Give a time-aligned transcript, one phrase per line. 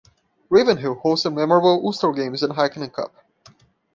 [0.49, 3.13] Ravenhill hosted memorable Ulster games in the Heineken Cup.